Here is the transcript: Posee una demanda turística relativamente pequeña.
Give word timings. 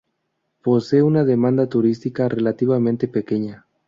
Posee 0.63 1.03
una 1.03 1.23
demanda 1.23 1.67
turística 1.67 2.27
relativamente 2.27 3.07
pequeña. 3.07 3.67